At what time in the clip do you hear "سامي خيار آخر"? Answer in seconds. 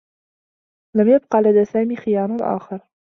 1.65-2.79